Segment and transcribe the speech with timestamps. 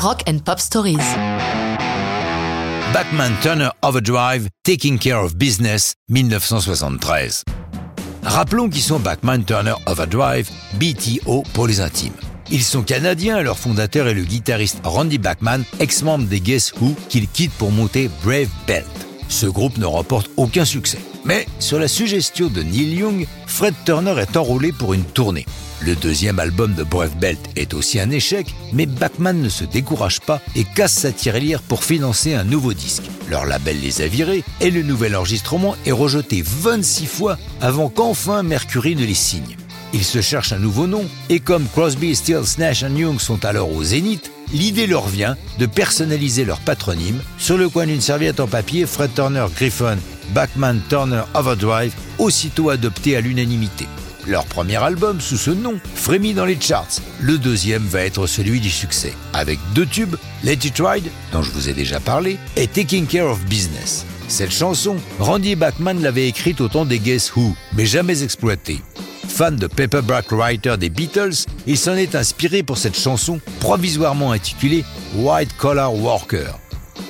[0.00, 0.96] Rock and Pop Stories.
[2.92, 7.42] Backman Turner Overdrive, Taking Care of Business, 1973.
[8.22, 12.14] Rappelons qui sont Backman Turner Overdrive, BTO pour les intimes.
[12.50, 17.26] Ils sont canadiens, leur fondateur est le guitariste Randy Backman, ex-membre des Guess Who, qu'il
[17.26, 19.07] quitte pour monter Brave Belt.
[19.28, 20.98] Ce groupe ne remporte aucun succès.
[21.24, 25.46] Mais sur la suggestion de Neil Young, Fred Turner est enrôlé pour une tournée.
[25.80, 30.20] Le deuxième album de Brave Belt est aussi un échec, mais Backman ne se décourage
[30.20, 33.04] pas et casse sa tirelire pour financer un nouveau disque.
[33.30, 38.42] Leur label les a virés et le nouvel enregistrement est rejeté 26 fois avant qu'enfin
[38.42, 39.56] Mercury ne les signe.
[39.94, 43.84] Ils se cherchent un nouveau nom et comme Crosby, Stills, Nash Young sont alors au
[43.84, 47.20] zénith, l'idée leur vient de personnaliser leur patronyme.
[47.38, 49.98] Sur le coin d'une serviette en papier, Fred Turner Griffon,
[50.34, 53.86] Backman Turner Overdrive, aussitôt adopté à l'unanimité.
[54.26, 57.00] Leur premier album sous ce nom frémit dans les charts.
[57.18, 61.50] Le deuxième va être celui du succès, avec deux tubes, Let It Ride, dont je
[61.50, 64.04] vous ai déjà parlé, et Taking Care of Business.
[64.28, 68.82] Cette chanson, Randy Bachman l'avait écrite au temps des Guess Who, mais jamais exploitée.
[69.38, 74.84] Fan de Paperback Writer des Beatles, il s'en est inspiré pour cette chanson provisoirement intitulée
[75.14, 76.58] White Collar Worker.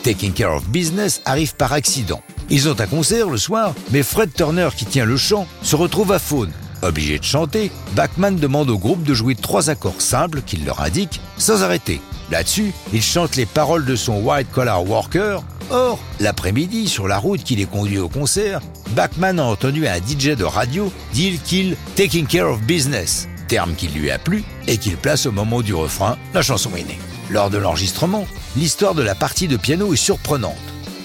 [0.03, 2.23] Taking Care of Business arrive par accident.
[2.51, 6.13] Ils ont un concert le soir, mais Fred Turner, qui tient le chant, se retrouve
[6.13, 10.67] à faune Obligé de chanter, Bachman demande au groupe de jouer trois accords simples qu'il
[10.67, 11.99] leur indique sans arrêter.
[12.31, 15.41] Là-dessus, il chante les paroles de son White Collar Worker.
[15.71, 20.37] Or, l'après-midi, sur la route qui les conduit au concert, Bachman a entendu un DJ
[20.37, 24.97] de radio dire qu'il Taking Care of Business, terme qui lui a plu et qu'il
[24.97, 26.99] place au moment du refrain, la chanson est née.
[27.31, 30.55] Lors de l'enregistrement, l'histoire de la partie de piano est surprenante.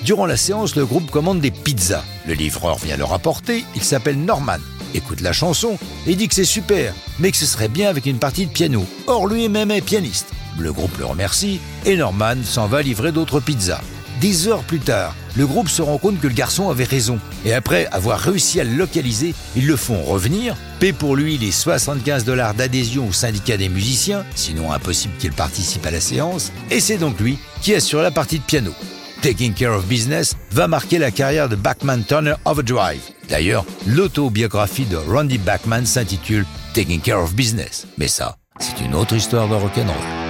[0.03, 2.03] Durant la séance, le groupe commande des pizzas.
[2.25, 4.59] Le livreur vient leur apporter, il s'appelle Norman
[4.93, 8.19] écoute la chanson et dit que c'est super, mais que ce serait bien avec une
[8.19, 8.85] partie de piano.
[9.07, 10.27] Or, lui-même est pianiste.
[10.59, 13.81] Le groupe le remercie et Norman s'en va livrer d'autres pizzas.
[14.23, 17.19] Des heures plus tard, le groupe se rend compte que le garçon avait raison.
[17.43, 21.51] Et après avoir réussi à le localiser, ils le font revenir, paient pour lui les
[21.51, 26.79] 75 dollars d'adhésion au syndicat des musiciens, sinon impossible qu'il participe à la séance, et
[26.79, 28.71] c'est donc lui qui assure la partie de piano.
[29.21, 33.01] Taking Care of Business va marquer la carrière de Bachman Turner Overdrive.
[33.27, 37.87] D'ailleurs, l'autobiographie de Randy Bachman s'intitule Taking Care of Business.
[37.97, 40.22] Mais ça, c'est une autre histoire de rock'n'roll.